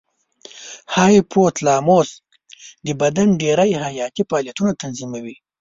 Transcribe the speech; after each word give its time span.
هایپو 0.93 1.41
تلاموس 1.57 2.09
د 2.85 2.87
بدن 3.01 3.27
ډېری 3.41 3.71
حیاتي 3.85 4.21
فعالیتونه 4.29 4.71
تنظیموي. 4.81 5.35